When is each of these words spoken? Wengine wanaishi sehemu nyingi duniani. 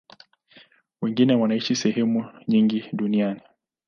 Wengine 1.01 1.35
wanaishi 1.35 1.75
sehemu 1.75 2.25
nyingi 2.47 2.89
duniani. 2.93 3.41